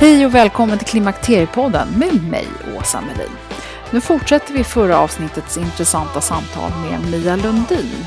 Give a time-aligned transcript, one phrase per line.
[0.00, 2.46] Hej och välkommen till Klimakteriepodden med mig,
[2.78, 3.36] Åsa Melin.
[3.90, 8.06] Nu fortsätter vi förra avsnittets intressanta samtal med Mia Lundin.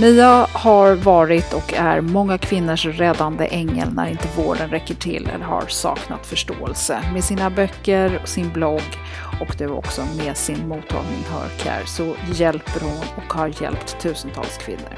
[0.00, 5.44] Mia har varit och är många kvinnors räddande ängel när inte vården räcker till eller
[5.44, 7.00] har saknat förståelse.
[7.12, 8.98] Med sina böcker, sin blogg
[9.40, 14.94] och nu också med sin mottagning Hörcare så hjälper hon och har hjälpt tusentals kvinnor.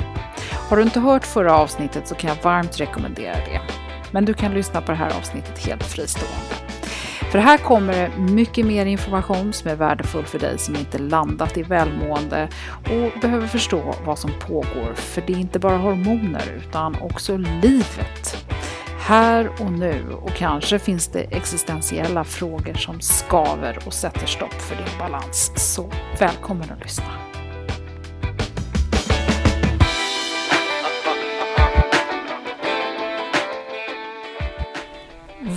[0.68, 3.87] Har du inte hört förra avsnittet så kan jag varmt rekommendera det.
[4.10, 6.68] Men du kan lyssna på det här avsnittet helt fristående.
[7.30, 11.56] För här kommer det mycket mer information som är värdefull för dig som inte landat
[11.56, 12.48] i välmående
[12.84, 14.94] och behöver förstå vad som pågår.
[14.94, 18.46] För det är inte bara hormoner utan också livet.
[18.98, 24.76] Här och nu och kanske finns det existentiella frågor som skaver och sätter stopp för
[24.76, 25.52] din balans.
[25.56, 27.27] Så välkommen att lyssna.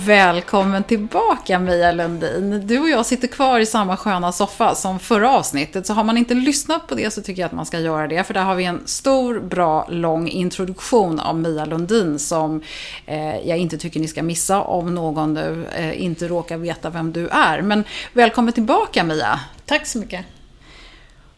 [0.06, 2.66] Välkommen tillbaka Mia Lundin.
[2.66, 5.86] Du och jag sitter kvar i samma sköna soffa som förra avsnittet.
[5.86, 8.24] Så har man inte lyssnat på det så tycker jag att man ska göra det.
[8.24, 12.62] För där har vi en stor, bra, lång introduktion av Mia Lundin som
[13.06, 17.12] eh, jag inte tycker ni ska missa om någon nu eh, inte råkar veta vem
[17.12, 17.62] du är.
[17.62, 19.40] Men välkommen tillbaka Mia.
[19.66, 20.26] Tack så mycket.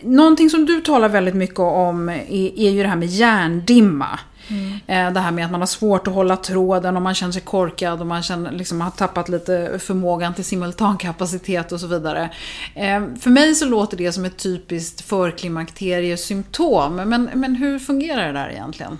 [0.00, 4.18] Någonting som du talar väldigt mycket om är, är ju det här med hjärndimma.
[4.48, 4.72] Mm.
[4.86, 7.42] Eh, det här med att man har svårt att hålla tråden och man känner sig
[7.42, 12.30] korkad och man känner, liksom, har tappat lite förmågan till simultankapacitet och så vidare.
[12.74, 16.96] Eh, för mig så låter det som ett typiskt förklimakteriesymptom.
[16.96, 18.98] Men, men hur fungerar det där egentligen?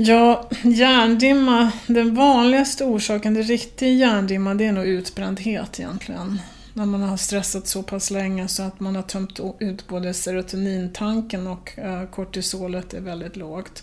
[0.00, 6.40] Ja, hjärndimma, den vanligaste orsaken till riktig hjärndimma det är nog utbrändhet egentligen.
[6.72, 11.46] När man har stressat så pass länge så att man har tömt ut både serotonintanken
[11.46, 13.82] och eh, kortisolet är väldigt lågt.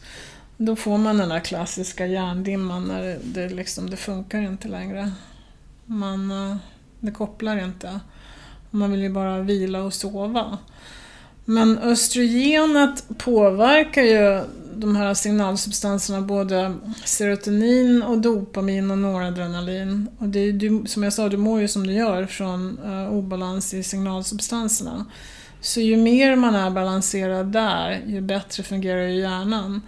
[0.58, 5.12] Då får man den där klassiska hjärndimman när det, det, liksom, det funkar inte längre.
[5.86, 6.58] Man, eh,
[7.00, 8.00] det kopplar inte.
[8.70, 10.58] Man vill ju bara vila och sova.
[11.46, 14.44] Men östrogenet påverkar ju
[14.76, 16.74] de här signalsubstanserna, både
[17.06, 20.08] serotonin och dopamin och noradrenalin.
[20.18, 23.74] Och det du, som jag sa, du mår ju som du gör från uh, obalans
[23.74, 25.06] i signalsubstanserna.
[25.62, 29.82] Så ju mer man är balanserad där, ju bättre fungerar ju hjärnan.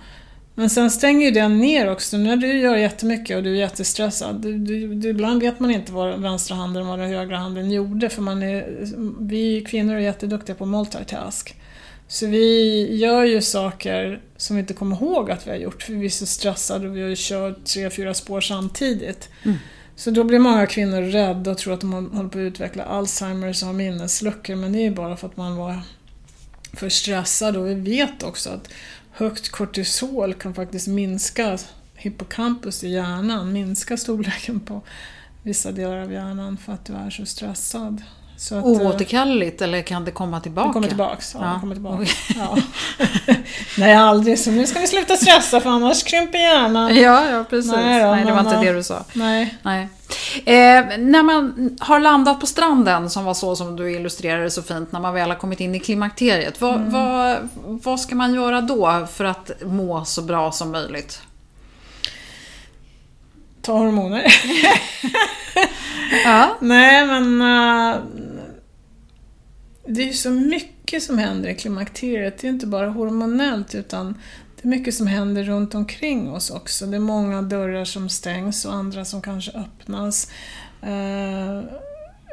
[0.60, 2.18] Men sen stänger ju den ner också.
[2.18, 5.92] När du gör jättemycket och du är jättestressad, du, du, du, ibland vet man inte
[5.92, 8.66] vad vänstra handen och vad högra handen gjorde, för man är,
[9.20, 11.56] vi kvinnor är jätteduktiga på multitask.
[12.08, 15.94] Så vi gör ju saker som vi inte kommer ihåg att vi har gjort, för
[15.94, 19.30] vi är så stressade och vi har ju kört tre, fyra spår samtidigt.
[19.46, 19.58] Mm.
[19.96, 23.62] Så då blir många kvinnor rädda och tror att de håller på att utveckla Alzheimers
[23.62, 25.82] och har minnesluckor, men det är bara för att man var
[26.74, 28.70] för stressad och vi vet också att
[29.18, 31.58] högt kortisol kan faktiskt minska
[31.96, 34.82] hippocampus i hjärnan, minska storleken på
[35.44, 38.02] vissa delar av hjärnan för att du är så stressad.
[38.40, 40.68] Så att, Oåterkalleligt eller kan det komma tillbaka?
[40.68, 41.36] Det kommer tillbaks.
[41.40, 41.60] Ja, Ja.
[41.60, 42.06] Kommer tillbaka.
[42.36, 42.58] Ja.
[43.78, 44.40] Nej, aldrig.
[44.40, 46.96] Så nu ska vi sluta stressa för annars krymper hjärnan.
[46.96, 47.72] Ja, ja precis.
[47.72, 48.62] Nej Nej, då, det var inte ja.
[48.62, 49.04] det du sa.
[49.14, 49.58] Nej.
[49.62, 49.88] Nej.
[50.46, 54.92] Eh, när man har landat på stranden, som var så som du illustrerade så fint,
[54.92, 56.62] när man väl har kommit in i klimakteriet.
[56.62, 56.92] Vad, Mm.
[56.92, 61.22] vad, vad ska man göra då för att må så bra som möjligt?
[63.62, 64.24] Ta hormoner.
[66.26, 66.58] Ja.
[66.60, 67.42] Nej, men...
[67.42, 67.96] eh,
[69.88, 72.38] det är ju så mycket som händer i klimakteriet.
[72.38, 74.22] Det är inte bara hormonellt, utan
[74.56, 76.86] det är mycket som händer runt omkring oss också.
[76.86, 80.32] Det är många dörrar som stängs och andra som kanske öppnas.
[80.82, 81.62] Eh,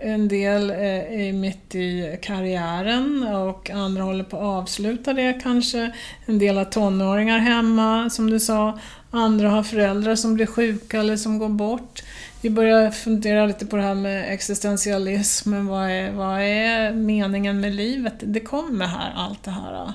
[0.03, 5.93] en del eh, är mitt i karriären och andra håller på att avsluta det kanske.
[6.27, 8.79] En del har tonåringar hemma, som du sa.
[9.15, 12.03] Andra har föräldrar som blir sjuka eller som går bort.
[12.41, 15.67] Vi börjar fundera lite på det här med existentialismen.
[15.67, 18.15] Vad är, vad är meningen med livet?
[18.19, 19.93] Det kommer här, allt det här.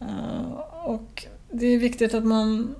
[0.00, 0.52] Eh,
[0.84, 2.74] och det är viktigt att man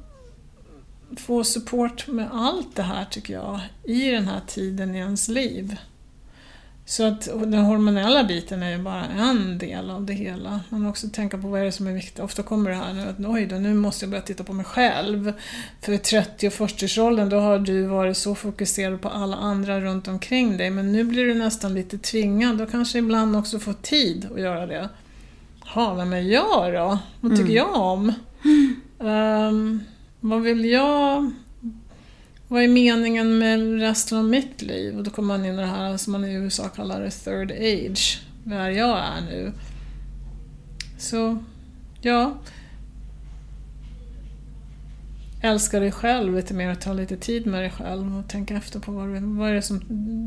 [1.16, 5.76] får support med allt det här, tycker jag, i den här tiden i ens liv.
[6.90, 10.60] Så att och den hormonella biten är ju bara en del av det hela.
[10.68, 12.18] Man måste också tänka på vad är det som är viktigt.
[12.18, 14.64] Ofta kommer det här nu att oj då, nu måste jag börja titta på mig
[14.64, 15.32] själv.
[15.80, 20.08] För i 30 och 40-årsåldern då har du varit så fokuserad på alla andra runt
[20.08, 20.70] omkring dig.
[20.70, 22.58] Men nu blir du nästan lite tvingad.
[22.58, 24.88] Då kanske ibland också få tid att göra det.
[25.74, 26.98] Ja, vem är jag då?
[27.20, 28.12] Vad tycker jag om?
[29.00, 29.80] Ehm,
[30.20, 31.30] vad vill jag?
[32.50, 34.96] Vad är meningen med resten av mitt liv?
[34.96, 37.50] Och då kommer man in i det här som man i USA kallar det third
[37.50, 39.52] age, där jag är nu.
[40.98, 41.38] Så,
[42.00, 42.34] ja.
[45.42, 48.80] Älska dig själv lite mer och ta lite tid med dig själv och tänka efter
[48.80, 49.80] på vad, vad är det som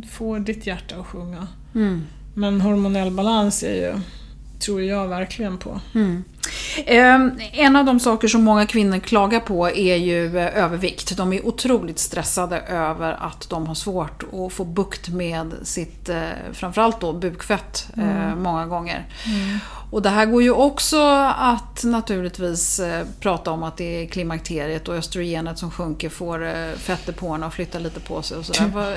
[0.10, 1.48] får ditt hjärta att sjunga.
[1.76, 2.02] Mm.
[2.34, 4.00] Men hormonell balans är ju,
[4.60, 5.82] tror jag verkligen på.
[5.94, 6.24] Eh,
[7.52, 11.18] en av de saker som många kvinnor klagar på är ju eh, övervikt.
[11.18, 16.22] De är otroligt stressade över att de har svårt att få bukt med sitt, eh,
[16.54, 19.06] framförallt då bukfett, eh, många gånger.
[19.92, 21.02] Och det här går ju också
[21.38, 22.82] att naturligtvis
[23.20, 28.00] prata om att det är klimakteriet och östrogenet som sjunker får fettdepåerna att flytta lite
[28.00, 28.72] på sig och sådär.
[28.74, 28.94] vad,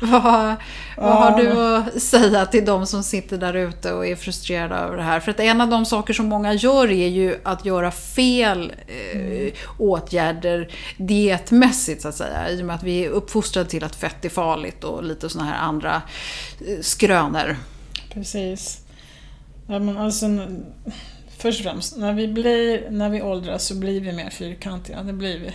[0.22, 0.54] vad,
[0.96, 4.96] vad har du att säga till de som sitter där ute och är frustrerade över
[4.96, 5.20] det här?
[5.20, 9.52] För att en av de saker som många gör är ju att göra fel eh,
[9.78, 12.50] åtgärder dietmässigt så att säga.
[12.50, 15.50] I och med att vi är uppfostrade till att fett är farligt och lite sådana
[15.50, 16.02] här andra
[16.66, 17.56] eh, skrönor.
[18.12, 18.80] Precis.
[19.66, 20.26] Ja, men alltså,
[21.36, 25.02] först och främst, när vi, blir, när vi åldras så blir vi mer fyrkantiga.
[25.02, 25.52] Det blir vi.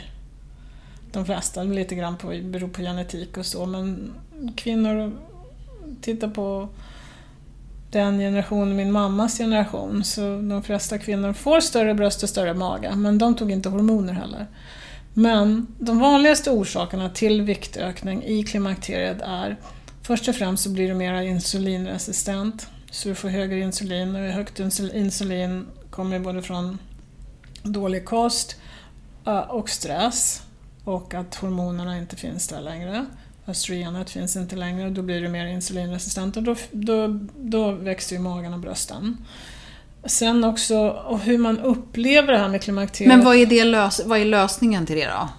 [1.12, 4.14] De flesta, lite grann på, beror på genetik och så, men
[4.56, 5.12] kvinnor,
[6.02, 6.70] titta på
[7.92, 12.96] den generationen, min mammas generation, så de flesta kvinnor får större bröst och större mage,
[12.96, 14.48] men de tog inte hormoner heller.
[15.14, 19.58] Men de vanligaste orsakerna till viktökning i klimakteriet är
[20.08, 24.60] Först och främst så blir du mer insulinresistent, så du får högre insulin och högt
[24.94, 26.78] insulin kommer både från
[27.64, 28.56] dålig kost
[29.48, 30.42] och stress
[30.84, 33.06] och att hormonerna inte finns där längre.
[33.48, 38.16] Östrogenet finns inte längre och då blir du mer insulinresistent och då, då, då växer
[38.16, 39.18] ju magen och brösten.
[40.06, 43.16] Sen också och hur man upplever det här med klimakteriet.
[43.16, 45.30] Men vad är, det lös- vad är lösningen till det då?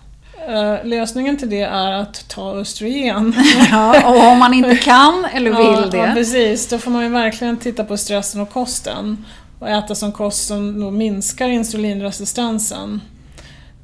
[0.53, 3.35] Eh, lösningen till det är att ta östrogen.
[3.71, 5.97] Ja, och om man inte kan eller vill ja, det.
[5.97, 6.69] Ja, precis.
[6.69, 9.25] Då får man ju verkligen titta på stressen och kosten.
[9.59, 13.01] Och äta som kost som då minskar insulinresistensen.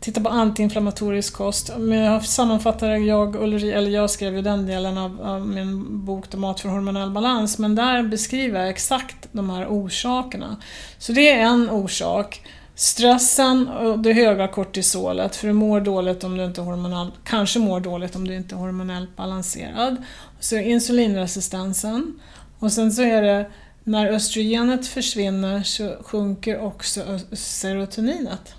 [0.04, 1.70] Titta på antiinflammatorisk kost.
[1.78, 6.30] Men jag sammanfattar jag, Ulri, eller jag skrev ju den delen av, av min bok
[6.30, 10.56] då Mat för hormonell balans, men där beskriver jag exakt de här orsakerna.
[10.98, 12.42] Så det är en orsak.
[12.74, 17.58] Stressen och det höga kortisolet, för du mår dåligt om du inte är hormonell, kanske
[17.58, 19.96] mår dåligt om du inte är hormonellt balanserad.
[20.40, 22.20] Så insulinresistensen.
[22.58, 23.50] Och sen så är det
[23.84, 27.00] när östrogenet försvinner så sjunker också
[27.32, 28.54] serotoninet.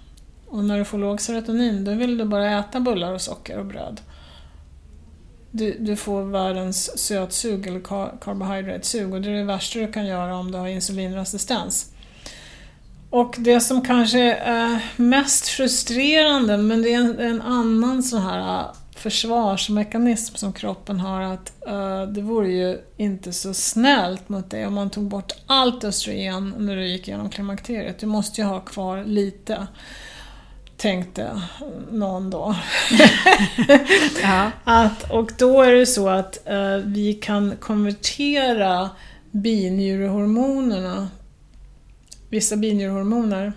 [0.55, 3.65] Och när du får låg serotonin då vill du bara äta bullar och socker och
[3.65, 4.01] bröd.
[5.51, 10.05] Du, du får världens sötsug eller carbohydratesug carbohydrate-sug och det är det värsta du kan
[10.05, 11.91] göra om du har insulinresistens.
[13.09, 18.59] Och det som kanske är mest frustrerande, men det är en, en annan sån här
[18.59, 24.67] äh, försvarsmekanism som kroppen har, att uh, det vore ju inte så snällt mot dig
[24.67, 27.99] om man tog bort allt östrogen när du gick igenom klimakteriet.
[27.99, 29.67] Du måste ju ha kvar lite
[30.77, 31.41] tänkte
[31.91, 32.55] någon då.
[34.21, 34.51] Ja.
[34.63, 38.89] att, och då är det så att eh, vi kan konvertera
[39.31, 41.09] binjurehormonerna,
[42.29, 43.53] vissa binjurehormoner,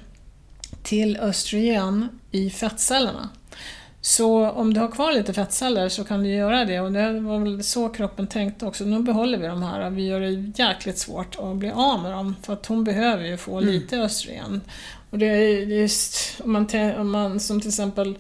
[0.83, 3.29] till östrogen i fettcellerna.
[4.01, 7.39] Så om du har kvar lite fettceller så kan du göra det och det var
[7.39, 8.85] väl så kroppen tänkte också.
[8.85, 12.37] Nu behåller vi de här vi gör det jäkligt svårt att bli av med dem
[12.43, 14.61] för att hon behöver ju få lite östrogen.
[15.11, 16.67] Och det är just om man,
[16.99, 18.19] om man som till exempel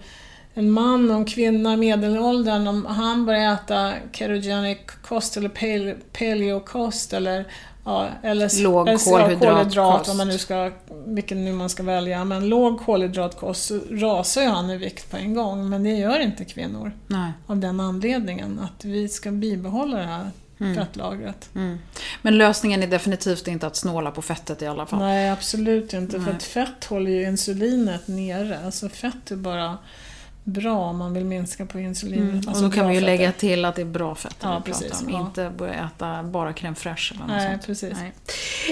[0.54, 5.94] en man och en kvinna i medelåldern, om han börjar äta ketogenic kost eller pale-
[6.18, 7.44] paleokost eller
[7.84, 9.40] Ja, eller Låg eller- kolhydratkost.
[9.40, 10.70] kolhydrat, vad man nu ska,
[11.06, 12.24] vilken nu man ska välja.
[12.24, 16.20] Men låg kolhydratkost så rasar ju han i vikt på en gång, men det gör
[16.20, 16.92] inte kvinnor.
[17.06, 17.32] Nej.
[17.46, 20.74] Av den anledningen, att vi ska bibehålla det här Mm.
[20.74, 21.50] fettlagret.
[22.22, 24.98] Men lösningen är definitivt inte att snåla på fettet i alla fall.
[24.98, 26.12] Nej, absolut inte.
[26.12, 26.36] För Nej.
[26.36, 28.60] att fett håller ju insulinet nere.
[28.64, 29.78] Alltså fett är bara
[30.48, 32.28] bra om man vill minska på insulinet.
[32.28, 32.48] Mm.
[32.48, 33.12] Alltså och då kan vi ju fetter.
[33.16, 35.12] lägga till att det är bra fett Ja, vi pratar precis, om.
[35.12, 35.20] ja.
[35.20, 37.66] Inte börja äta bara crème fraîche eller något Nej, sånt.
[37.66, 37.92] precis.
[37.98, 38.12] Nej.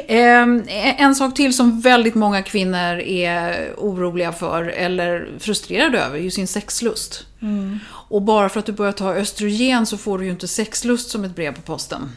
[0.09, 0.62] Ehm,
[0.99, 6.30] en sak till som väldigt många kvinnor är oroliga för eller frustrerade över är ju
[6.30, 7.26] sin sexlust.
[7.42, 7.78] Mm.
[7.88, 11.25] Och bara för att du börjar ta östrogen så får du ju inte sexlust som
[11.25, 12.11] ett brev på posten.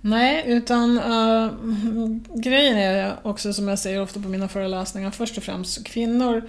[0.00, 1.50] Nej, utan eh,
[2.34, 6.42] grejen är också som jag säger ofta på mina föreläsningar, först och främst kvinnor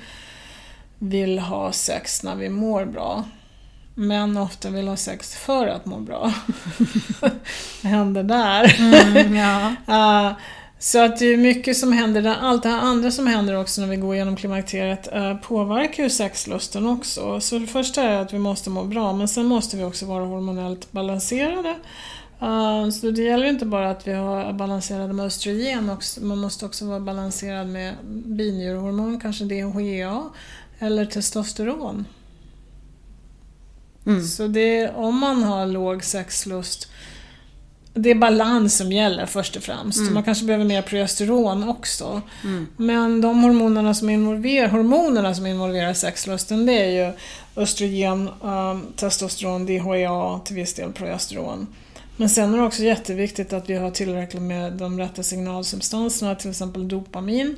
[1.00, 3.24] vill ha sex när vi mår bra.
[3.96, 6.34] Män ofta vill ha sex för att må bra.
[7.22, 8.76] Vad händer där?
[9.36, 9.76] ja.
[9.88, 10.34] Eh,
[10.80, 12.36] så att det är mycket som händer där.
[12.42, 16.10] Allt det här andra som händer också när vi går igenom klimakteriet eh, påverkar ju
[16.10, 17.40] sexlusten också.
[17.40, 20.26] Så det första är att vi måste må bra, men sen måste vi också vara
[20.26, 21.76] hormonellt balanserade.
[22.42, 26.66] Eh, så det gäller inte bara att vi har balanserade med östrogen, också, man måste
[26.66, 30.24] också vara balanserad med binjurehormon, kanske DHEA,
[30.80, 32.06] eller testosteron.
[34.06, 34.24] Mm.
[34.24, 36.92] Så det, om man har låg sexlust,
[37.94, 40.00] det är balans som gäller först och främst.
[40.12, 42.22] Man kanske behöver mer progesteron också.
[42.78, 47.14] Men de hormonerna som, involverar, hormonerna som involverar sexlusten det är ju
[47.56, 51.68] östrogen, um, testosteron, DHEA, till viss del progesteron.
[52.18, 56.50] Men sen är det också jätteviktigt att vi har tillräckligt med de rätta signalsubstanserna, till
[56.50, 57.56] exempel dopamin.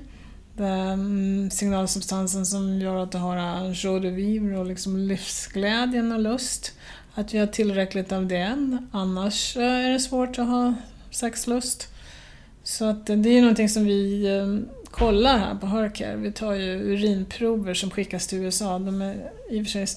[0.62, 6.72] Ehm, signalsubstansen som gör att du har joie de vivre och liksom livsglädjen och lust.
[7.14, 10.74] Att vi har tillräckligt av den, annars eh, är det svårt att ha
[11.12, 11.88] sexlust.
[12.64, 16.16] Så att det är ju någonting som vi ehm, kollar här på Hercare.
[16.16, 18.80] Vi tar ju urinprover som skickas till USA.
[18.80, 19.88] De är i och för sig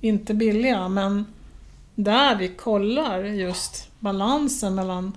[0.00, 1.26] inte billiga men
[1.94, 5.12] där vi kollar just balansen mellan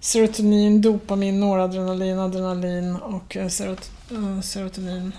[0.00, 5.12] serotonin, dopamin, noradrenalin, adrenalin och eh, serotonin eh, serotonin.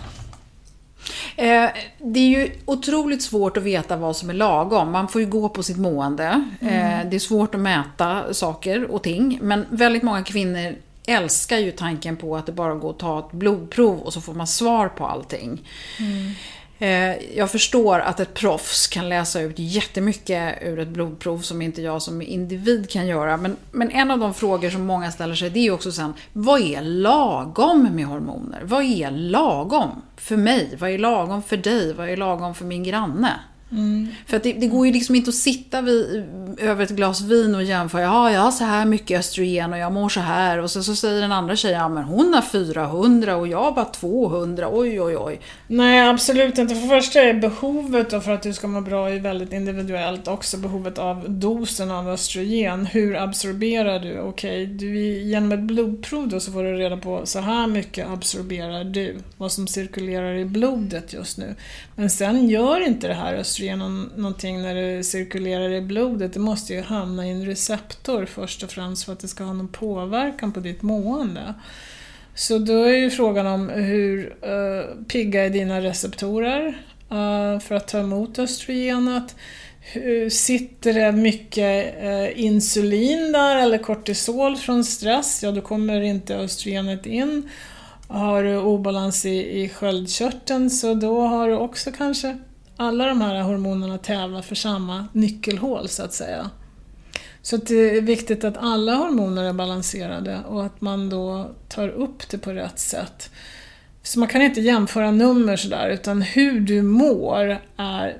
[1.35, 4.91] Eh, det är ju otroligt svårt att veta vad som är lagom.
[4.91, 6.45] Man får ju gå på sitt mående.
[6.61, 9.39] Eh, det är svårt att mäta saker och ting.
[9.41, 10.75] Men väldigt många kvinnor
[11.07, 14.33] älskar ju tanken på att det bara går att ta ett blodprov och så får
[14.33, 15.67] man svar på allting.
[15.99, 16.31] Eh,
[16.81, 21.81] Eh, jag förstår att ett proffs kan läsa ut jättemycket ur ett blodprov som inte
[21.81, 23.37] jag som individ kan göra.
[23.37, 26.13] Men, men en av de frågor som många ställer sig det är ju också sen,
[26.33, 28.61] vad är lagom med hormoner?
[28.63, 30.75] Vad är lagom för mig?
[30.79, 31.93] Vad är lagom för dig?
[31.93, 33.39] Vad är lagom för min granne?
[33.71, 34.07] Mm.
[34.25, 36.23] För att det, det går ju liksom inte att sitta vid,
[36.59, 38.01] över ett glas vin och jämföra.
[38.01, 40.57] Ja, jag har så här mycket östrogen och jag mår så här.
[40.57, 43.71] Och så, så säger den andra tjejen, ja men hon har 400 och jag har
[43.71, 44.69] bara 200.
[44.71, 45.39] Oj, oj, oj.
[45.67, 46.75] Nej, absolut inte.
[46.75, 50.27] För det första är behovet då för att du ska må bra är väldigt individuellt.
[50.27, 52.85] Också behovet av dosen av östrogen.
[52.85, 54.19] Hur absorberar du?
[54.19, 58.83] Okej, du, genom ett blodprov då så får du reda på så här mycket absorberar
[58.83, 59.17] du.
[59.37, 61.55] Vad som cirkulerar i blodet just nu.
[61.95, 66.33] Men sen gör inte det här östrogen genom någonting när det cirkulerar i blodet.
[66.33, 69.53] Det måste ju hamna i en receptor först och främst för att det ska ha
[69.53, 71.53] någon påverkan på ditt mående.
[72.35, 76.67] Så då är ju frågan om hur uh, pigga är dina receptorer
[77.11, 79.35] uh, för att ta emot östrogenet?
[79.79, 85.43] Hur, sitter det mycket uh, insulin där eller kortisol från stress?
[85.43, 87.49] Ja, då kommer inte östrogenet in.
[88.07, 92.37] Har du obalans i, i sköldkörteln så då har du också kanske
[92.81, 96.49] alla de här hormonerna tävlar för samma nyckelhål så att säga.
[97.41, 101.87] Så att det är viktigt att alla hormoner är balanserade och att man då tar
[101.87, 103.31] upp det på rätt sätt.
[104.03, 108.17] Så man kan inte jämföra nummer sådär, utan hur du mår är...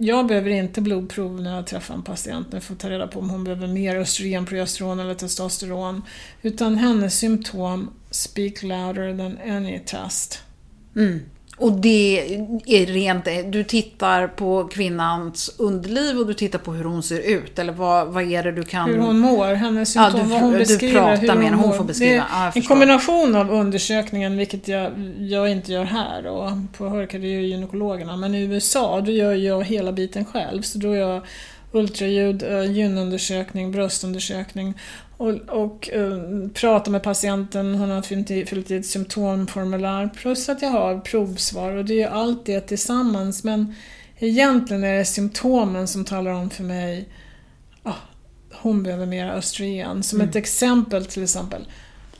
[0.00, 3.30] Jag behöver inte blodprov när jag träffar en patient för att ta reda på om
[3.30, 6.02] hon behöver mer östrogen, progesteron eller testosteron.
[6.42, 10.42] Utan hennes symptom speak louder than any test.
[10.96, 11.20] Mm.
[11.58, 12.36] Och det
[12.66, 17.58] är rent, du tittar på kvinnans underliv och du tittar på hur hon ser ut,
[17.58, 18.90] eller vad, vad är det du kan...
[18.90, 20.94] Hur hon mår, hennes symptom, ja, du, vad hon beskriver.
[20.94, 22.22] Du pratar hur med henne, hon får beskriva.
[22.22, 27.18] Är ja, en kombination av undersökningen, vilket jag, jag inte gör här och på Hörka,
[27.18, 28.16] det gör gynekologerna.
[28.16, 30.62] Men i USA, då gör jag hela biten själv.
[30.62, 31.22] Så då gör jag
[31.72, 34.74] ultraljud, eh, gynundersökning, bröstundersökning
[35.18, 40.48] och, och eh, pratar med patienten, hon har fyllt i, fyllt i ett symptomformulär plus
[40.48, 43.74] att jag har provsvar och det är allt det tillsammans men
[44.18, 47.08] egentligen är det symptomen som talar om för mig
[47.82, 47.94] ah,
[48.54, 50.02] hon behöver mer östrogen.
[50.02, 51.68] Som ett exempel till exempel.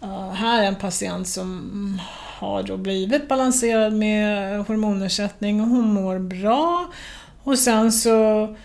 [0.02, 2.00] eh, här är en patient som
[2.38, 6.93] har då blivit balanserad med hormonersättning och hon mår bra.
[7.43, 8.57] Och sen så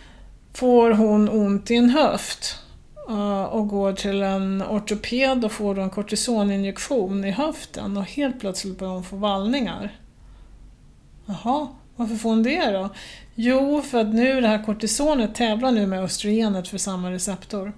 [0.54, 2.63] får hon ont i en höft
[3.10, 8.40] Eh, och går till en ortoped och får då en kortisoninjektion i höften och helt
[8.40, 9.92] plötsligt börjar hon få vallningar.
[11.26, 12.90] Jaha, varför får hon det då?
[13.36, 17.74] Jo, för att nu det här kortisonet tävlar nu med östrogenet för samma receptor.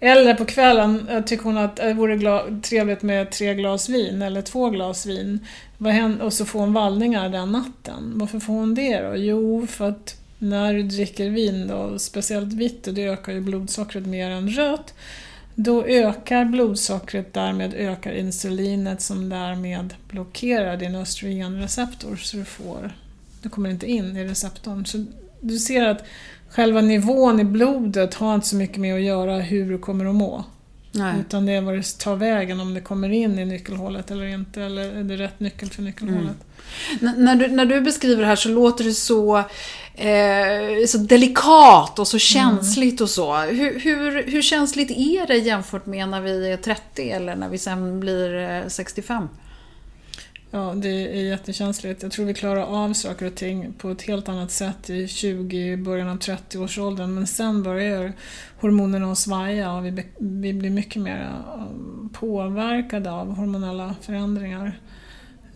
[0.00, 4.42] Eller på kvällen eh, tycker hon att det vore trevligt med tre glas vin eller
[4.42, 5.46] två glas vin.
[5.78, 6.24] Vad händer?
[6.24, 8.12] Och så får hon vallningar den natten.
[8.14, 9.16] Varför får hon det då?
[9.16, 14.06] Jo, för att när du dricker vin, då, speciellt vitt, och det ökar ju blodsockret
[14.06, 14.94] mer än rött,
[15.54, 22.92] då ökar blodsockret, därmed ökar insulinet som därmed blockerar din östrogenreceptor så du får,
[23.42, 24.86] du kommer inte in i receptorn.
[24.86, 25.04] Så
[25.40, 26.04] du ser att
[26.48, 30.14] själva nivån i blodet har inte så mycket med att göra hur du kommer att
[30.14, 30.44] må.
[30.94, 31.20] Nej.
[31.20, 34.62] Utan det är vad det tar vägen, om det kommer in i nyckelhålet eller inte,
[34.62, 36.36] eller är det rätt nyckel för nyckelhålet.
[37.02, 39.38] N- när, du, när du beskriver det här så låter det så,
[39.94, 43.36] eh, så delikat och så känsligt och så.
[43.36, 47.58] Hur, hur, hur känsligt är det jämfört med när vi är 30 eller när vi
[47.58, 49.28] sen blir eh, 65?
[50.54, 52.02] Ja, det är jättekänsligt.
[52.02, 55.76] Jag tror vi klarar av saker och ting på ett helt annat sätt i 20,
[55.76, 57.14] början av 30-årsåldern.
[57.14, 58.12] Men sen börjar
[58.60, 61.64] hormonerna att svaja och vi, blir mycket mer eh,
[62.12, 64.78] påverkade av hormonella förändringar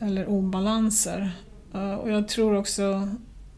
[0.00, 1.30] eller obalanser.
[1.74, 3.08] Eh, Och jag tror också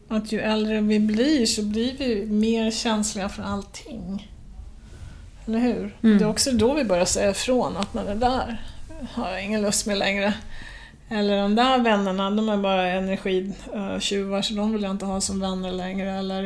[0.07, 4.31] att ju äldre vi blir så blir vi mer känsliga för allting.
[5.45, 5.97] Eller hur?
[6.03, 6.17] Mm.
[6.17, 8.61] Det är också då vi börjar säga ifrån att när det där
[9.11, 10.33] har jag ingen lust med längre.
[11.11, 15.39] Eller de där vännerna, de är bara energitjuvar så de vill jag inte ha som
[15.39, 16.11] vänner längre.
[16.11, 16.43] Eller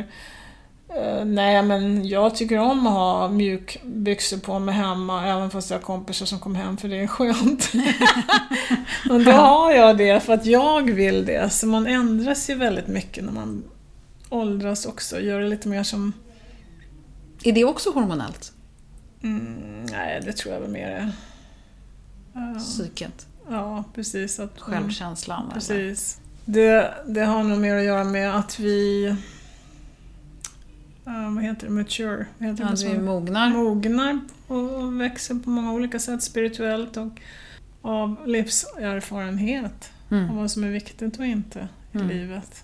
[0.90, 5.78] eh, nej men jag tycker om att ha mjukbyxor på mig hemma även fast jag
[5.78, 7.72] har kompisar som kommer hem för det är skönt.
[9.10, 11.50] och då har jag det för att jag vill det.
[11.50, 13.64] Så man ändras ju väldigt mycket när man
[14.30, 15.20] åldras också.
[15.20, 16.14] Gör det lite mer som...
[17.44, 18.52] Är det också hormonellt?
[19.24, 21.12] Mm, nej, det tror jag väl mer är...
[22.34, 23.28] Ja, Psyket?
[23.50, 24.40] Ja, precis.
[24.40, 25.44] Att, Självkänslan?
[25.44, 25.54] eller?
[25.54, 26.20] Precis.
[26.46, 29.16] Det, det har nog mer att göra med att vi...
[31.36, 31.74] vad heter det?
[31.74, 32.26] Mature?
[32.38, 33.50] Vad heter det på Att vi mognar?
[33.50, 37.22] Mognar och växer på många olika sätt spirituellt och
[37.82, 39.92] av livserfarenhet.
[40.12, 40.30] Mm.
[40.30, 42.08] Och vad som är viktigt och inte i Mm.
[42.08, 42.64] livet.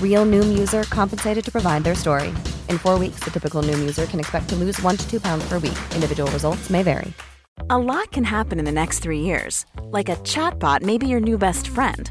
[0.00, 2.28] Real Noom user compensated to provide their story.
[2.68, 5.48] In four weeks, the typical Noom user can expect to lose one to two pounds
[5.48, 5.78] per week.
[5.96, 7.12] Individual results may vary.
[7.70, 9.64] A lot can happen in the next three years.
[9.84, 12.10] Like a chatbot may be your new best friend.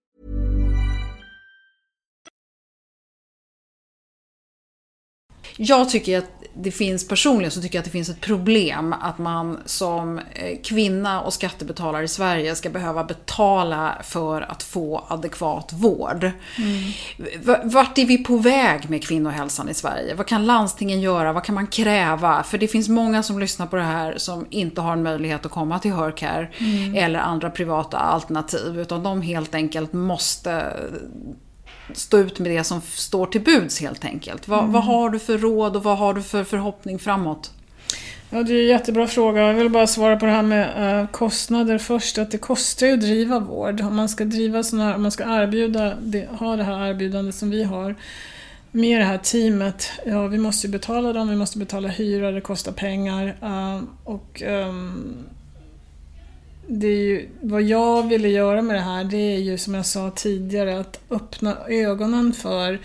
[5.63, 9.17] Jag tycker att det finns, personligen så tycker jag att det finns ett problem att
[9.17, 15.73] man som eh, kvinna och skattebetalare i Sverige ska behöva betala för att få adekvat
[15.73, 16.31] vård.
[16.57, 16.91] Mm.
[17.63, 20.15] Vart är vi på väg med kvinnohälsan i Sverige?
[20.15, 21.33] Vad kan landstingen göra?
[21.33, 22.43] Vad kan man kräva?
[22.43, 25.51] För det finns många som lyssnar på det här som inte har en möjlighet att
[25.51, 26.95] komma till Hörcare mm.
[26.95, 30.73] eller andra privata alternativ, utan de helt enkelt måste
[31.97, 34.47] stå ut med det som står till buds helt enkelt.
[34.47, 34.71] Vad, mm.
[34.71, 37.51] vad, har du för råd och vad har du för förhoppning framåt?
[38.29, 39.41] Ja, det är en jättebra fråga.
[39.41, 42.17] Jag vill bara svara på det här med uh, kostnader först.
[42.17, 43.81] Att det kostar ju att driva vård.
[43.81, 47.35] Om man ska driva såna här, om man ska erbjuda, det, ha det här erbjudandet
[47.35, 47.95] som vi har
[48.71, 49.91] med det här teamet.
[50.05, 53.37] Ja, vi måste ju betala dem, vi måste betala hyra, det kostar pengar.
[53.43, 55.15] Uh, och um,
[56.73, 59.85] det är ju, vad jag ville göra med det här, det är ju som jag
[59.85, 62.79] sa tidigare, att öppna ögonen för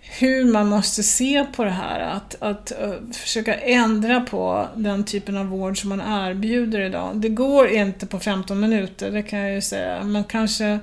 [0.00, 2.00] hur man måste se på det här.
[2.00, 7.16] Att, att uh, försöka ändra på den typen av vård som man erbjuder idag.
[7.16, 10.04] Det går inte på 15 minuter, det kan jag ju säga.
[10.04, 10.78] Men kanske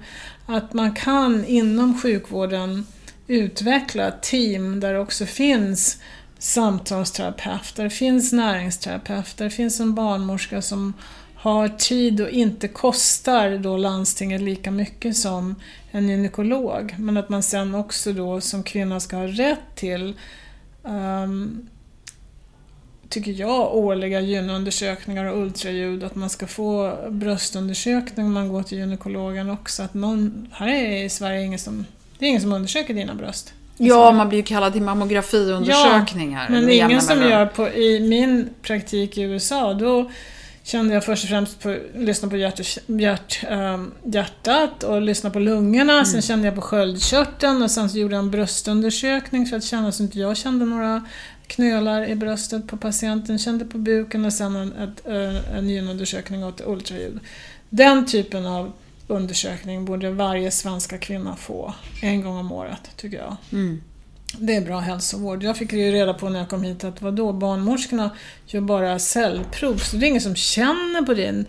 [0.46, 2.86] att man kan inom sjukvården
[3.28, 5.98] utveckla team där det också finns
[6.38, 10.94] samtalsterapeuter, det finns näringsterapeuter, det finns en barnmorska som
[11.44, 15.56] har tid och inte kostar då landstinget lika mycket som
[15.92, 16.96] en gynekolog.
[16.98, 20.14] Men att man sen också då som kvinna ska ha rätt till,
[20.84, 21.68] um,
[23.10, 26.04] tycker jag, årliga gynundersökningar och ultraljud.
[26.04, 29.84] Att man ska få bröstundersökning om man går till gynekologen också.
[29.84, 31.86] Att någon, här är i Sverige ingen som,
[32.20, 33.54] det är ingen som undersöker dina bröst.
[33.78, 36.46] Ja, man blir ju kallad till mammografiundersökningar.
[36.50, 40.10] Ja, men ingen som gör på, i min praktik i USA, då
[40.64, 45.40] kände jag först och främst på lyssna på hjärt, hjärt, ähm, hjärtat och lyssna på
[45.40, 45.94] lungorna.
[45.94, 46.06] Mm.
[46.06, 49.92] Sen kände jag på sköldkörteln och sen så gjorde jag en bröstundersökning för att känna
[49.92, 51.08] så att inte jag kände några
[51.48, 53.40] knölar i bröstet på patienten.
[53.40, 57.20] Kände på buken och sen en, ett, äh, en gynundersökning och ett ultraljud.
[57.70, 58.74] Den typen av
[59.08, 63.36] undersökning borde varje svenska kvinna få en gång om året, tycker jag.
[63.52, 63.82] Mm.
[64.38, 65.44] Det är bra hälsovård.
[65.44, 68.10] Jag fick ju reda på när jag kom hit att vadå, barnmorskorna
[68.48, 71.46] gör bara cellprov, så det är ingen som känner på din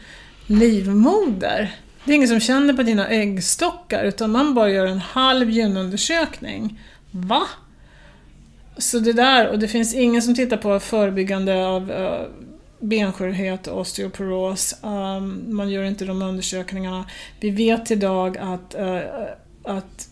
[0.46, 1.78] livmoder.
[2.04, 6.80] Det är ingen som känner på dina äggstockar, utan man bara gör en halv gynundersökning.
[7.10, 7.42] Va?
[8.78, 12.20] Så det där, och det finns ingen som tittar på förebyggande av uh,
[12.80, 14.74] benskörhet och osteoporos.
[14.82, 17.04] Um, man gör inte de undersökningarna.
[17.40, 19.00] Vi vet idag att, uh,
[19.64, 20.08] att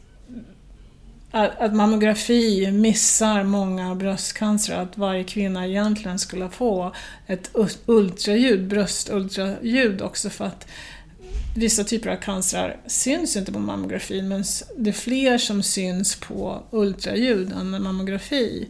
[1.32, 6.92] att, mammografi missar många bröstcancer, att varje kvinna egentligen skulle få
[7.26, 7.50] ett
[7.86, 10.66] ultraljud, bröstultraljud också för att
[11.56, 14.44] vissa typer av cancer syns inte på mammografin men
[14.76, 18.68] det är fler som syns på ultraljud än mammografi.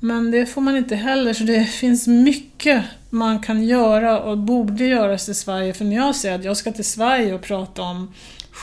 [0.00, 4.84] Men det får man inte heller, så det finns mycket man kan göra och borde
[4.84, 5.74] göras i Sverige.
[5.74, 8.14] För när jag säger att jag ska till Sverige och prata om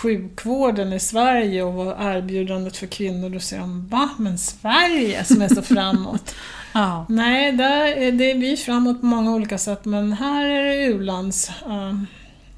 [0.01, 4.10] sjukvården i Sverige och vad erbjudandet för kvinnor, då säger de va?
[4.17, 6.36] Men Sverige som är så framåt?
[6.73, 7.05] ja.
[7.10, 10.86] Nej, där är det, vi är framåt på många olika sätt men här är det
[10.86, 11.51] u-lands...
[11.67, 12.01] Uh,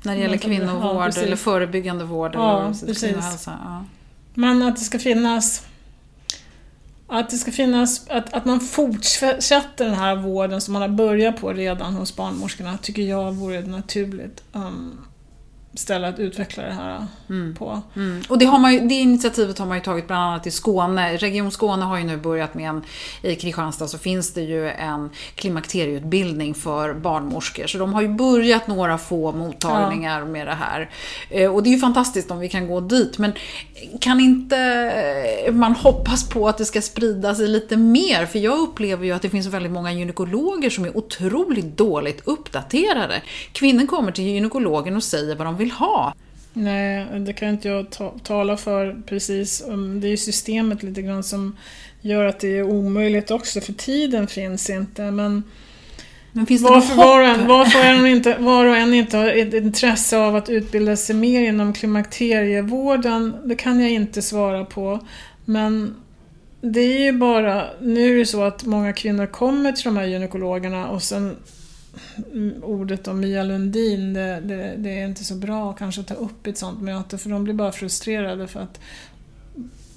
[0.04, 3.47] När det gäller kvinnovård ja, eller förebyggande vård ja, eller precis.
[3.47, 3.86] Ja.
[4.34, 5.65] Men att det ska finnas
[7.12, 11.41] att det ska finnas, att, att man fortsätter den här vården som man har börjat
[11.41, 14.43] på redan hos barnmorskorna tycker jag vore naturligt.
[14.54, 14.99] Um,
[15.73, 17.55] ställe att utveckla det här mm.
[17.55, 17.82] på.
[17.95, 18.21] Mm.
[18.29, 21.17] Och det, har man ju, det initiativet har man ju tagit bland annat i Skåne.
[21.17, 22.84] Region Skåne har ju nu börjat med en,
[23.21, 27.67] i Kristianstad så finns det ju en klimakterieutbildning för barnmorskor.
[27.67, 30.25] Så de har ju börjat några få mottagningar ja.
[30.25, 30.89] med det här.
[31.29, 33.17] Eh, och det är ju fantastiskt om vi kan gå dit.
[33.17, 33.34] Men
[34.01, 34.58] kan inte
[35.45, 38.25] eh, man hoppas på att det ska sprida sig lite mer?
[38.25, 43.21] För jag upplever ju att det finns väldigt många gynekologer som är otroligt dåligt uppdaterade.
[43.51, 46.13] Kvinnor kommer till gynekologen och säger vad de vill ha.
[46.54, 49.63] Nej, det kan inte jag ta tala för precis.
[50.02, 51.58] Det är ju systemet lite grann som
[52.02, 55.12] gör att det är omöjligt också, för tiden finns inte.
[55.12, 55.43] Men
[56.32, 60.17] Men finns varför var och, en, varför inte, var och en inte har ett intresse
[60.17, 65.00] av att utbilda sig mer inom klimakterievården, det kan jag inte svara på.
[65.45, 65.95] Men
[66.62, 70.06] det är ju bara, nu är det så att många kvinnor kommer till de här
[70.06, 71.36] gynekologerna och sen
[72.64, 76.48] ordet om Mia Lundin, det, det, det är inte så bra kanske att ta upp
[76.48, 78.80] i ett sånt möte för de blir bara frustrerade för att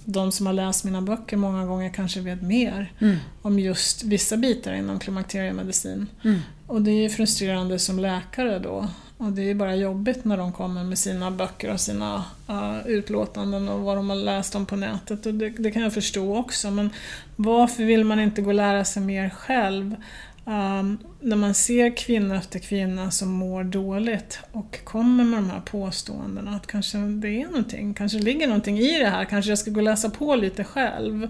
[0.04, 3.16] de som har läst mina böcker många gånger kanske vet mer Mm.
[3.42, 6.06] om just vissa bitar inom klimakteriemedicin.
[6.24, 6.38] Mm.
[6.66, 8.88] Och det är ju frustrerande som läkare då.
[9.16, 13.68] Och det är bara jobbigt när de kommer med sina böcker och sina uh, utlåtanden
[13.68, 15.26] och vad de har läst om på nätet.
[15.26, 16.70] Och det, det kan jag förstå också.
[16.70, 16.90] Men
[17.36, 19.96] varför vill man inte gå och lära sig mer själv?
[20.44, 25.60] Um, när man ser kvinna efter kvinna som mår dåligt och kommer med de här
[25.60, 29.70] påståendena att kanske det är någonting, kanske ligger någonting i det här, kanske jag ska
[29.70, 31.28] gå och läsa på lite själv.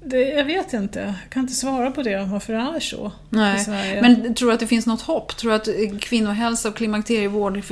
[0.00, 3.10] Det, jag vet inte, jag kan inte svara på det, varför det är så i
[3.30, 3.58] Nej.
[3.58, 4.02] Sverige.
[4.02, 5.36] Men tror du att det finns något hopp?
[5.36, 7.62] Tror du att eh, kvinnohälsa och klimakterievård,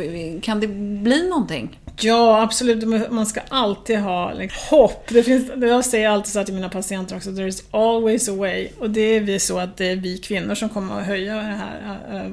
[0.42, 0.66] kan det
[1.02, 1.80] bli någonting?
[2.00, 3.10] Ja, absolut.
[3.10, 5.08] Man ska alltid ha liksom, hopp.
[5.08, 8.68] Det finns, jag säger alltid så till mina patienter också, there is always a way.
[8.78, 11.42] Och det är vi så att det är vi kvinnor som kommer att höja det
[11.42, 12.26] här, äh, äh,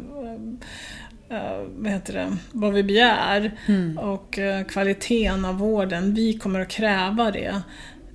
[1.30, 3.52] äh, vad heter det, vad vi begär.
[3.98, 7.62] Och äh, kvaliteten av vården, vi kommer att kräva det.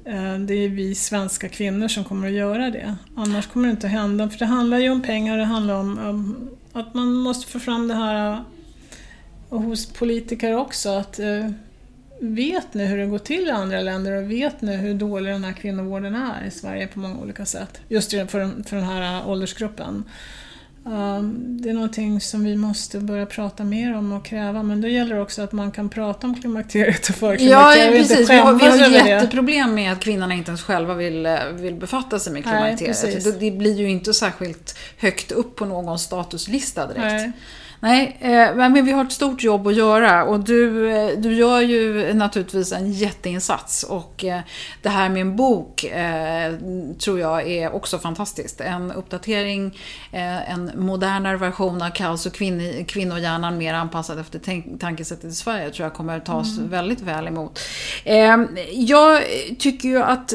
[0.08, 2.96] Eh, det är vi svenska kvinnor som kommer att göra det.
[3.16, 4.28] Annars kommer det inte att hända.
[4.30, 7.94] För det handlar ju om pengar, det handlar om, att man måste få fram det
[7.94, 8.40] här eh,
[9.48, 11.50] och hos politiker också att eh,
[12.20, 15.44] vet ni hur det går till i andra länder och vet ni hur dålig den
[15.44, 17.80] här kvinnovården är i Sverige på många olika sätt.
[17.88, 20.04] Just för, för den här åldersgruppen.
[20.92, 24.88] Um, det är någonting som vi måste börja prata mer om och kräva men då
[24.88, 28.30] gäller det också att man kan prata om klimakteriet och Ja, förklimakteriet inte precis.
[28.30, 32.18] Vi har, vi har jätteproblem med att kvinnorna inte ens själva vill, eh, vill befatta
[32.18, 33.02] sig med Nej, klimakteriet.
[33.02, 33.24] precis.
[33.24, 37.02] det, det blir ju inte särskilt högt upp på någon statuslista direkt.
[37.02, 37.32] Nej.
[37.80, 41.60] Nej, eh, men vi har ett stort jobb att göra och du, eh, du gör
[41.60, 44.40] ju naturligtvis en jätteinsats och eh,
[44.82, 45.84] det här med en bok
[46.98, 48.60] tror jag är också fantastiskt.
[48.60, 49.78] En uppdatering,
[50.12, 54.40] en modernare version av Kaos och kvinn, kvinnohjärnan mer anpassad efter
[54.78, 57.60] tankesättet i Sverige tror jag kommer tas väldigt väl emot.
[58.72, 59.22] Jag
[59.58, 60.32] tycker ju att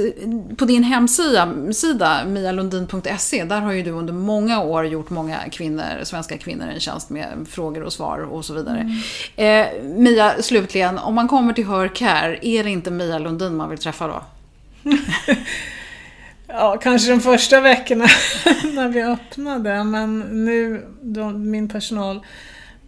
[0.57, 6.03] på din hemsida, sida, mialundin.se, där har ju du under många år gjort många kvinnor,
[6.03, 8.99] svenska kvinnor en tjänst med frågor och svar och så vidare.
[9.35, 13.69] Eh, Mia, slutligen, om man kommer till Her Care, är det inte Mia Lundin man
[13.69, 14.23] vill träffa då?
[16.55, 18.05] Ja, kanske de första veckorna
[18.73, 22.25] när vi öppnade, men nu, de, min personal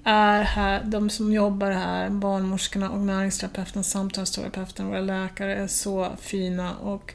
[0.04, 6.76] är här, de som jobbar här, barnmorskorna och näringsterapeuten, samtalsterapeuten, våra läkare är så fina
[6.76, 7.14] och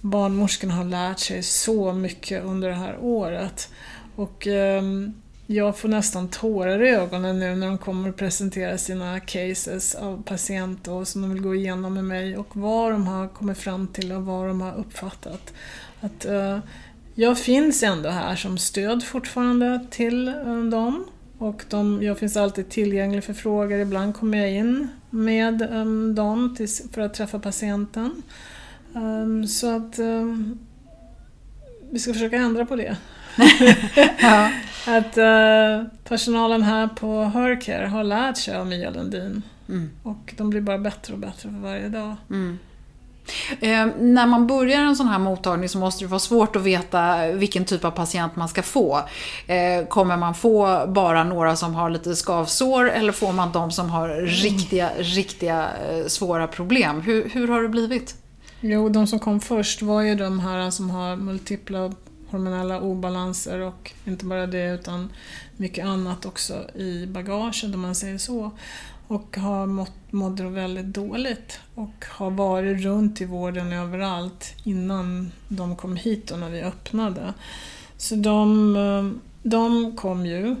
[0.00, 3.70] barnmorskorna har lärt sig så mycket under det här året.
[4.16, 5.14] Och ehm,
[5.46, 10.22] jag får nästan tårar i ögonen nu när de kommer att presentera sina cases av
[10.22, 14.12] patienter som de vill gå igenom med mig och vad de har kommit fram till
[14.12, 15.54] och vad de har uppfattat.
[16.00, 16.58] Att, uh,
[17.14, 21.04] jag finns ändå här som stöd fortfarande till uh, dem
[21.38, 23.78] och de, jag finns alltid tillgänglig för frågor.
[23.78, 28.22] Ibland kommer jag in med um, dem tills, för att träffa patienten.
[28.94, 30.58] Um, så att um,
[31.90, 32.96] vi ska försöka ändra på det.
[34.20, 34.50] Ja.
[34.86, 39.42] Att eh, personalen här på Hercare har lärt sig av Mia Lundin.
[39.68, 39.90] Mm.
[40.02, 42.16] Och de blir bara bättre och bättre för varje dag.
[43.60, 47.26] Eh, när man börjar en sån här mottagning så måste det vara svårt att veta
[47.26, 49.00] vilken typ av patient man ska få.
[49.46, 53.90] Eh, kommer man få bara några som har lite skavsår eller får man de som
[53.90, 57.00] har riktiga, riktiga eh, svåra problem?
[57.00, 58.14] Hur, hur har det blivit?
[58.60, 61.92] Jo, de som kom först var ju de här som har multipla
[62.30, 65.12] hormonella obalanser och inte bara det utan
[65.56, 68.50] mycket annat också i bagaget om man säger så.
[69.08, 75.76] Och har mått, mådde väldigt dåligt och har varit runt i vården överallt innan de
[75.76, 77.34] kom hit och när vi öppnade.
[77.96, 80.56] Så de, de kom ju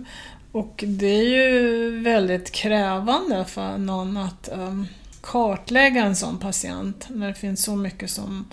[0.56, 4.86] och det är ju väldigt krävande för någon att um,
[5.20, 8.44] kartlägga en sån patient när det finns så mycket som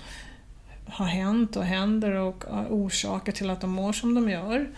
[0.94, 4.70] har hänt och händer och har orsaker till att de mår som de gör.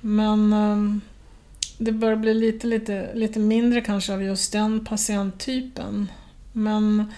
[0.00, 1.00] Men um,
[1.78, 6.10] det börjar bli lite, lite, lite mindre kanske av just den patienttypen.
[6.52, 7.12] Men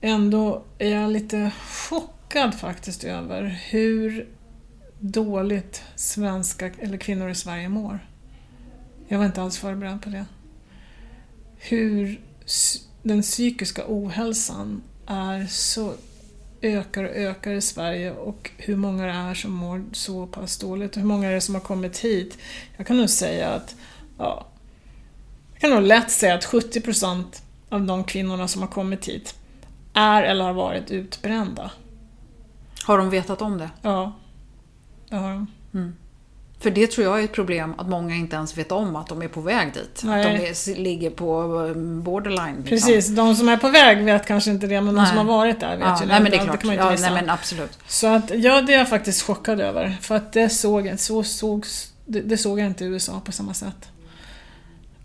[0.00, 4.28] ändå är jag lite chockad faktiskt över hur
[4.98, 7.98] dåligt svenska, eller kvinnor i Sverige mår.
[9.08, 10.24] Jag var inte alls förberedd på det.
[11.56, 12.20] Hur
[13.02, 15.94] den psykiska ohälsan är så
[16.64, 20.96] ökar och ökar i Sverige och hur många det är som mår så pass dåligt
[20.96, 22.38] och hur många är det som har kommit hit.
[22.76, 23.76] Jag kan nog säga att,
[24.18, 24.46] ja,
[25.52, 27.24] jag kan nog lätt säga att 70%
[27.68, 29.34] av de kvinnorna som har kommit hit
[29.94, 31.70] är eller har varit utbrända.
[32.84, 33.70] Har de vetat om det?
[33.82, 34.12] Ja,
[35.08, 35.46] det har de.
[35.74, 35.94] Mm.
[36.64, 39.22] För det tror jag är ett problem, att många inte ens vet om att de
[39.22, 40.02] är på väg dit.
[40.04, 40.20] Nej.
[40.20, 42.56] Att de är, ligger på um, borderline.
[42.56, 42.68] Liksom.
[42.68, 45.06] Precis, de som är på väg vet kanske inte det, men de Nej.
[45.06, 46.64] som har varit där vet Ja, ju nej, men det är klart.
[46.64, 47.78] inte Ja, nej, men absolut.
[47.88, 49.96] Så att, ja, det är jag faktiskt chockad över.
[50.00, 53.54] För att det såg, så sågs, det, det såg jag inte i USA på samma
[53.54, 53.88] sätt.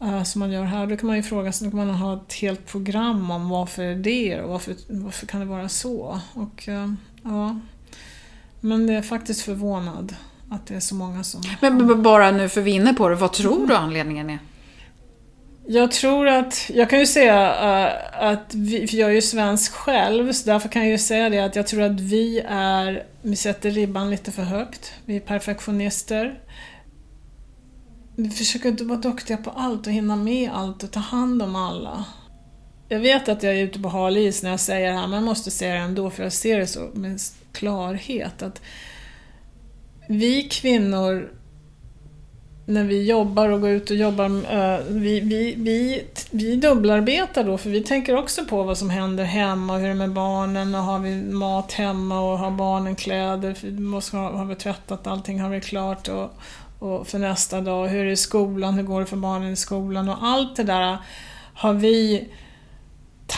[0.02, 0.88] Uh, som man gör här.
[0.88, 3.84] Då kan man ju fråga sig, då kan man ha ett helt program om varför
[3.84, 6.20] är det och varför, varför kan det vara så?
[6.34, 6.94] Och eh,
[7.24, 7.60] ja,
[8.60, 10.16] men det är faktiskt förvånad
[10.52, 11.42] att det är så många som...
[11.62, 14.40] Men bara nu för vi är inne på det, vad tror du anledningen är?
[15.68, 19.74] Jag tror att, jag kan ju säga eh, att vi, för jag är ju svensk
[19.74, 23.36] själv, så därför kan jag ju säga det att jag tror att vi är, vi
[23.36, 24.94] sätter ribban lite för högt.
[25.06, 26.40] Vi är perfektionister.
[28.16, 31.56] Vi försöker inte vara duktiga på allt och hinna med allt och ta hand om
[31.56, 32.06] alla.
[32.88, 35.14] Jag vet att jag är ute på hal is när jag säger det här, men
[35.14, 37.20] jag måste säga det ändå för jag ser det så med
[37.52, 38.62] klarhet att
[40.10, 41.30] vi kvinnor
[42.66, 47.58] när vi jobbar och går ut och jobbar, eh, vi, vi, vi, vi dubbelarbetar då
[47.58, 50.76] för vi tänker också på vad som händer hemma och hur det är med barnen
[50.76, 55.08] och har vi mat hemma och har barnen kläder, vi måste ha, har vi tvättat
[55.08, 56.30] allting, har vi klart och,
[56.80, 59.56] och för nästa dag, hur är det i skolan, hur går det för barnen i
[59.56, 60.98] skolan och allt det där.
[61.54, 62.28] Har vi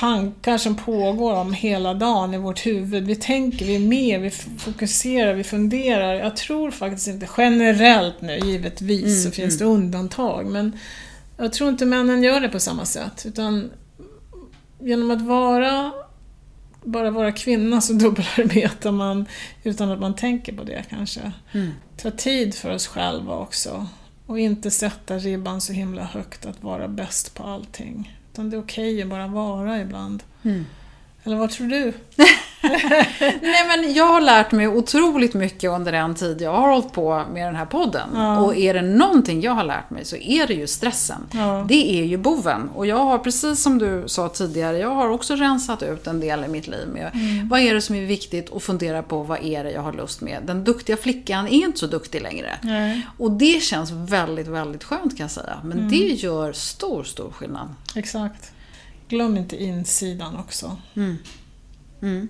[0.02, 3.04] tankar som pågår om hela dagen i vårt huvud.
[3.04, 6.14] Vi tänker, vi är med, vi fokuserar, vi funderar.
[6.14, 10.80] Jag tror faktiskt inte, generellt nu givetvis Mm, så finns det undantag, men
[11.38, 13.26] jag tror inte männen gör det på samma sätt.
[13.26, 13.72] Utan
[14.80, 15.92] genom att vara
[16.84, 19.26] bara vara kvinna så dubbelarbetar man
[19.64, 21.32] utan att man tänker på det kanske.
[21.52, 21.72] Mm.
[21.98, 23.88] Ta tid för oss själva också.
[24.26, 28.21] Och inte sätta ribban så himla högt att vara bäst på allting.
[28.32, 30.24] Utan det är okej att bara vara ibland.
[30.44, 30.66] Mm.
[31.24, 31.94] Eller vad tror du?
[33.42, 37.24] Nej, men jag har lärt mig otroligt mycket under den tid jag har hållit på
[37.34, 38.10] med den här podden.
[38.14, 38.40] Ja.
[38.40, 41.28] Och är det någonting jag har lärt mig så är det ju stressen.
[41.34, 41.66] Ja.
[41.68, 42.70] Det är ju boven.
[42.76, 46.44] Och jag har, precis som du sa tidigare, jag har också rensat ut en del
[46.44, 47.50] i mitt liv med Mm.
[47.50, 50.22] vad är det som är viktigt och fundera på vad är det jag har lust
[50.22, 50.44] med.
[50.46, 52.50] Den duktiga flickan är inte så duktig längre.
[52.62, 53.08] Nej.
[53.18, 55.58] Och det känns väldigt, väldigt skönt kan jag säga.
[55.64, 55.90] Men Mm.
[55.90, 57.68] det gör stor, stor skillnad.
[57.96, 58.52] Exakt.
[59.08, 60.78] Glöm inte insidan också.
[60.96, 62.28] Mm.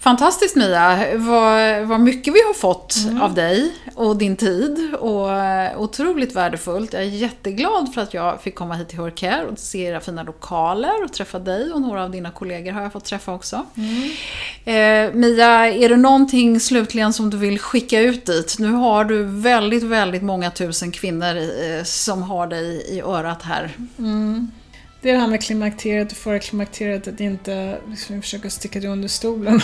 [0.00, 4.94] Fantastiskt Mia, vad, vad mycket vi har fått av dig och din tid.
[5.00, 6.92] Och eh, otroligt värdefullt.
[6.92, 10.22] Jag är jätteglad för att jag fick komma hit till Hörcare och se era fina
[10.22, 13.66] lokaler och träffa dig och några av dina kollegor har jag fått träffa också.
[14.64, 18.56] Eh, Mia, är det någonting slutligen som du vill skicka ut dit?
[18.58, 23.70] Nu har du väldigt, väldigt många tusen kvinnor eh, som har dig i örat här.
[25.00, 28.88] Det är det här med klimakteriet och före klimakteriet, att inte liksom, försöka sticka det
[28.88, 29.60] under stolen.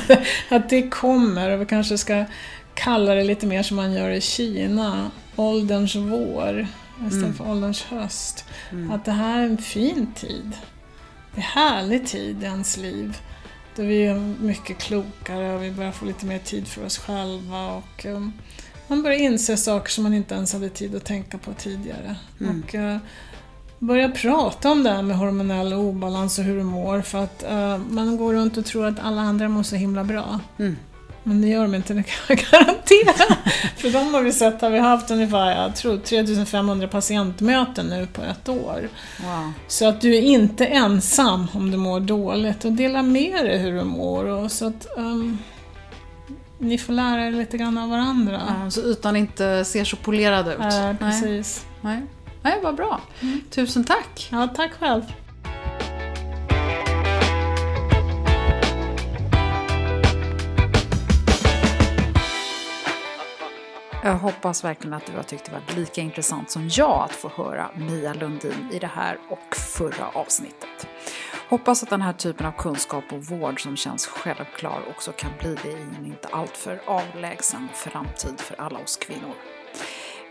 [0.48, 2.24] att det kommer och vi kanske ska
[2.74, 6.66] kalla det lite mer som man gör i Kina, ålderns vår
[7.06, 8.44] istället för ålderns höst.
[8.90, 10.52] Att det här är en fin tid.
[11.34, 13.18] Det är en härlig tid i ens liv.
[13.76, 17.66] Då vi är mycket klokare och vi börjar få lite mer tid för oss själva
[17.66, 18.32] och um,
[18.88, 22.16] man börjar inse saker som man inte ens hade tid att tänka på tidigare.
[22.40, 22.98] Och, eh,
[23.78, 27.78] börja prata om det här med hormonell obalans och hur du mår för att eh,
[27.78, 30.40] man går runt och tror att alla andra mår så himla bra.
[30.58, 30.76] Mm.
[31.22, 33.36] Men det gör de inte, det kan jag garantera.
[33.76, 38.22] för de har vi sett, har vi haft ungefär, jag tror 3500 patientmöten nu på
[38.22, 38.88] ett år.
[39.20, 39.52] Wow.
[39.68, 43.72] Så att du är inte ensam om du mår dåligt och dela med dig hur
[43.72, 44.24] du mår.
[44.24, 45.38] Och så att ehm,
[46.58, 48.40] ni får lära er lite grann av varandra.
[48.64, 50.58] Ja, så ytan inte ser så polerad ut.
[50.58, 50.96] Nej.
[50.98, 51.66] precis.
[51.80, 51.96] Nej.
[51.96, 52.06] Nej,
[52.62, 53.00] vad bra.
[53.50, 54.28] Tusen tack.
[54.32, 55.02] Ja, tack själv.
[64.06, 67.28] Jag hoppas verkligen att du har tyckt det var lika intressant som jag att få
[67.28, 70.86] höra Mia Lundin i det här och förra avsnittet.
[71.48, 75.56] Hoppas att den här typen av kunskap och vård som känns självklar också kan bli
[75.62, 79.55] det i en inte alltför avlägsen framtid för alla oss kvinnor.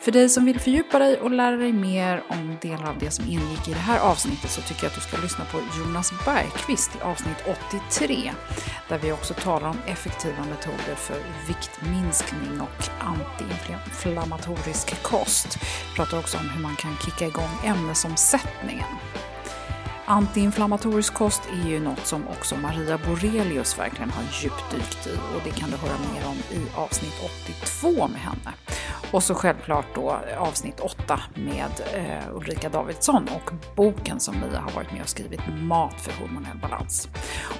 [0.05, 3.25] För dig som vill fördjupa dig och lära dig mer om delar av det som
[3.25, 6.95] ingick i det här avsnittet så tycker jag att du ska lyssna på Jonas Bergqvist
[6.95, 7.37] i avsnitt
[7.69, 8.31] 83
[8.89, 15.57] där vi också talar om effektiva metoder för viktminskning och antiinflammatorisk kost.
[15.89, 18.95] Vi pratar också om hur man kan kicka igång ämnesomsättningen.
[20.05, 25.51] Antiinflammatorisk kost är ju något som också Maria Borelius verkligen har djupdykt i och det
[25.51, 27.15] kan du höra mer om i avsnitt
[27.47, 28.53] 82 med henne.
[29.11, 34.71] Och så självklart då avsnitt 8 med eh, Ulrika Davidsson och boken som Mia har
[34.71, 37.09] varit med och skrivit, Mat för hormonell balans.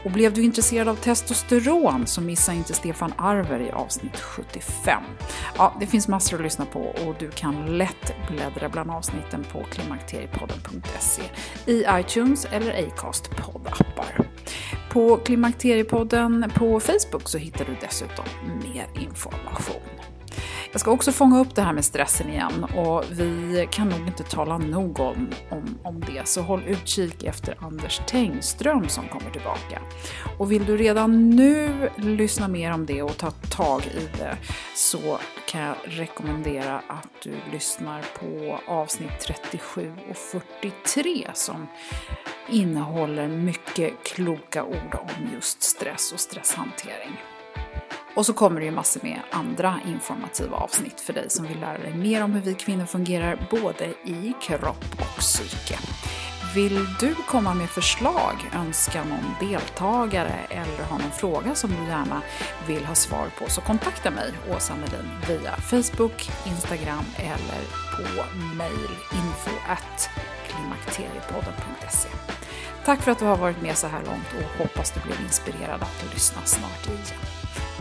[0.03, 5.03] Och blev du intresserad av testosteron så missa inte Stefan Arver i avsnitt 75.
[5.57, 9.63] Ja, det finns massor att lyssna på och du kan lätt bläddra bland avsnitten på
[9.63, 11.21] klimakteriepodden.se
[11.65, 14.29] i iTunes eller Acast poddappar.
[14.89, 18.25] På Klimakteriepodden på Facebook så hittar du dessutom
[18.63, 19.94] mer information.
[20.75, 24.23] Jag ska också fånga upp det här med stressen igen och vi kan nog inte
[24.23, 29.81] tala nog om, om, om det, så håll utkik efter Anders Tengström som kommer tillbaka.
[30.39, 34.37] Och vill du redan nu lyssna mer om det och ta tag i det
[34.75, 35.17] så
[35.47, 41.67] kan jag rekommendera att du lyssnar på avsnitt 37 och 43 som
[42.49, 47.34] innehåller mycket kloka ord om just stress och stresshantering.
[48.15, 51.77] Och så kommer det ju massor med andra informativa avsnitt för dig som vill lära
[51.77, 55.79] dig mer om hur vi kvinnor fungerar både i kropp och psyke.
[56.55, 62.21] Vill du komma med förslag, önska någon deltagare eller ha någon fråga som du gärna
[62.67, 67.63] vill ha svar på så kontakta mig, Åsa Melin, via Facebook, Instagram eller
[67.95, 68.23] på
[68.55, 69.51] mail info
[70.47, 72.09] klimakteriepodden.se.
[72.85, 75.81] Tack för att du har varit med så här långt och hoppas du blev inspirerad
[75.81, 77.44] att lyssna snart igen.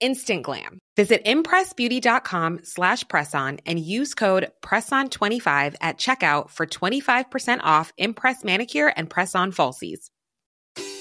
[0.00, 0.78] Instant glam.
[0.96, 8.92] Visit impressbeauty.com slash presson and use code PRESSON25 at checkout for 25% off Impress Manicure
[8.96, 10.10] and Press-On Falsies.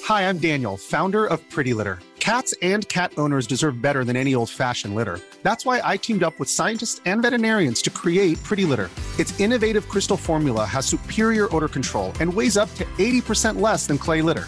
[0.06, 2.00] Hi, I'm Daniel, founder of Pretty Litter.
[2.20, 5.20] Cats and cat owners deserve better than any old-fashioned litter.
[5.44, 8.90] That's why I teamed up with scientists and veterinarians to create Pretty Litter.
[9.18, 13.98] Its innovative crystal formula has superior odor control and weighs up to 80% less than
[13.98, 14.48] clay litter.